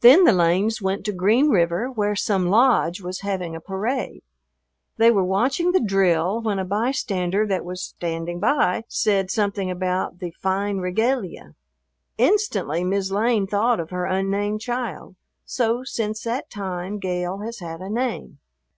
[0.00, 4.24] Then the Lanes went to Green River where some lodge was having a parade.
[4.96, 10.18] They were watching the drill when a "bystander that was standing by" said something about
[10.18, 11.54] the "fine regalia."
[12.16, 15.14] Instantly "Mis' Lane" thought of her unnamed child;
[15.44, 18.40] so since that time Gale has had a name.